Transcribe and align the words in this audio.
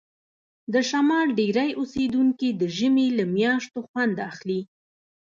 د 0.73 0.75
شمال 0.89 1.27
ډیری 1.39 1.69
اوسیدونکي 1.79 2.49
د 2.61 2.63
ژمي 2.77 3.07
له 3.17 3.25
میاشتو 3.35 3.79
خوند 3.87 4.15
اخلي 4.29 4.61